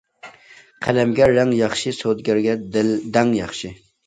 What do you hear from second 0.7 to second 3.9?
قەلەمگە رەڭ ياخشى، سودىگەرگە دەڭ ياخشى.